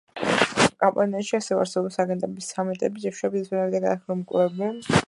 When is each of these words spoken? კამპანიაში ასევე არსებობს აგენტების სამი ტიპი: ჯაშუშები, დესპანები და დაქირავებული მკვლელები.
კამპანიაში 0.83 1.35
ასევე 1.39 1.61
არსებობს 1.65 1.99
აგენტების 2.05 2.49
სამი 2.55 2.79
ტიპი: 2.81 3.05
ჯაშუშები, 3.05 3.45
დესპანები 3.45 3.77
და 3.79 3.87
დაქირავებული 3.87 4.25
მკვლელები. 4.27 4.99